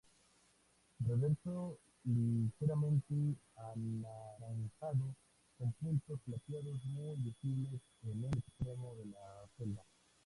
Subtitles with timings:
[1.05, 3.13] Reverso ligeramente
[3.55, 5.13] anaranjado
[5.59, 9.85] con puntos plateados, muy visibles, en el extremo de la celda.